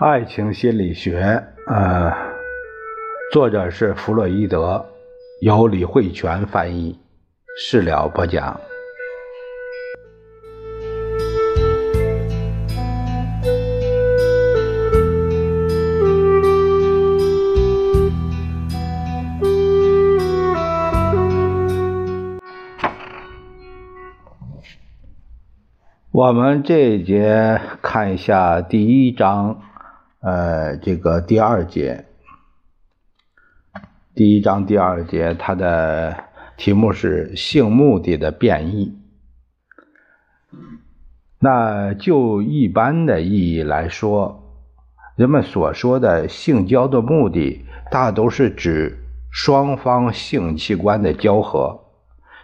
[0.00, 2.12] 爱情心理学，呃，
[3.32, 4.86] 作者是弗洛伊德，
[5.40, 6.96] 由李慧泉翻译，
[7.56, 8.60] 事了播讲。
[26.12, 29.60] 我们这一节看一下第一章。
[30.28, 32.04] 呃，这个第二节，
[34.14, 36.24] 第一章第二节，它的
[36.58, 38.98] 题目是性目的的变异。
[41.38, 44.42] 那就一般的意义来说，
[45.16, 48.98] 人们所说的性交的目的，大都是指
[49.30, 51.86] 双方性器官的交合。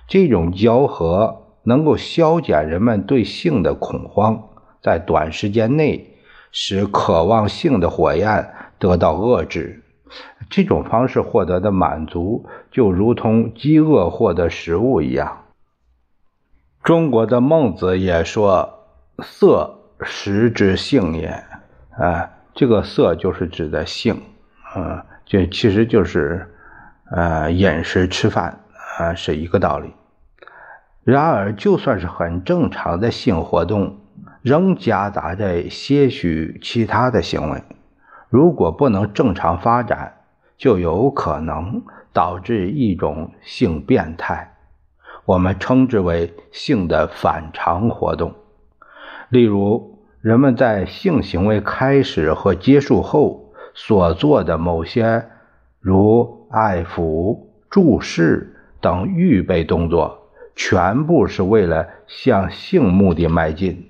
[0.09, 4.49] 这种交合能够消减人们对性的恐慌，
[4.83, 6.13] 在短时间内。
[6.57, 9.83] 使渴望性的火焰得到遏制，
[10.49, 15.47] 这种方式获得的满足，就如同饥饿获得食物一样。
[16.85, 18.85] 中国的孟子也说
[19.21, 21.43] ：“色食之性也。”
[21.99, 24.23] 啊，这个色就是指的性，
[24.75, 26.55] 啊，这其实就是
[27.11, 28.61] 呃饮食吃饭
[28.99, 29.93] 啊是一个道理。
[31.03, 33.99] 然而，就算是很正常的性活动。
[34.45, 37.63] 仍夹杂着些许其他的行为，
[38.29, 40.17] 如果不能正常发展，
[40.59, 41.81] 就有可能
[42.13, 44.55] 导致一种性变态，
[45.25, 48.35] 我们称之为性的反常活动。
[49.31, 55.25] 例如，人们在性行为开始和结束后所做的某些，
[55.81, 63.89] 如爱抚、注视等预备动作，全部是为了向性目的迈进。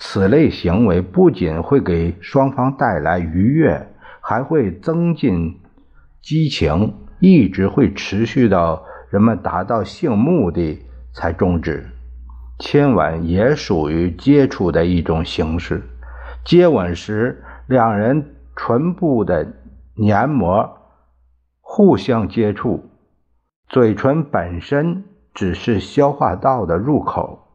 [0.00, 3.88] 此类行为不仅会给双方带来愉悦，
[4.20, 5.60] 还会增进
[6.22, 11.84] 激情，一直会持续到人们达到性目的才终止。
[12.60, 15.82] 亲吻也属于接触的一种形式。
[16.44, 19.52] 接吻时，两人唇部的
[19.94, 20.78] 黏膜
[21.60, 22.88] 互相接触，
[23.68, 25.04] 嘴唇本身
[25.34, 27.47] 只是消化道的入口。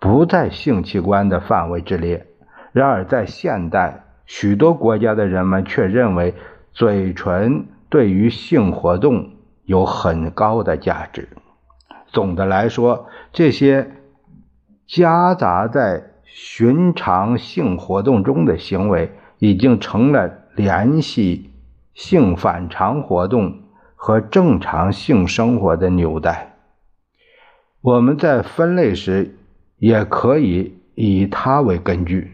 [0.00, 2.26] 不在性器官的范围之列。
[2.72, 6.34] 然而，在现代许多国家的人们却认为，
[6.72, 9.30] 嘴唇对于性活动
[9.64, 11.28] 有很高的价值。
[12.06, 13.90] 总的来说，这些
[14.86, 21.50] 夹杂在寻常性活动中的行为，已经成了联系
[21.94, 23.62] 性反常活动
[23.96, 26.54] 和正常性生活的纽带。
[27.80, 29.34] 我们在分类时。
[29.78, 32.32] 也可以以它为根据，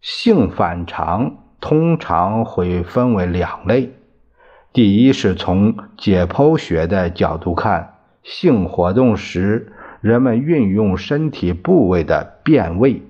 [0.00, 3.92] 性反常通常会分为两类。
[4.72, 13.02] 第一是从解剖学的角度看，性活动时人们运用身体部位的变位；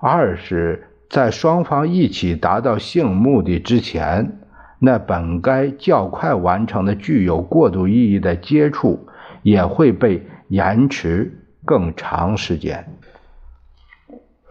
[0.00, 4.38] 二是，在双方一起达到性目的之前，
[4.78, 9.08] 那本该较快完成的具有过渡意义的接触，
[9.42, 11.38] 也会被延迟。
[11.64, 12.86] 更长时间。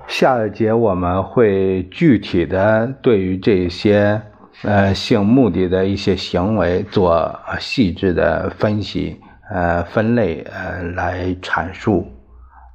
[0.07, 4.21] 下一节我们会具体的对于这些
[4.63, 12.11] 呃性目的的一些行为做细致的分析、呃分类、呃来阐述。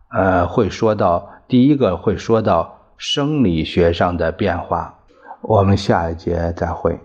[0.09, 4.95] 呃，会说到第一个会说到生理学上的变化。
[5.43, 6.99] 我们下一节再会。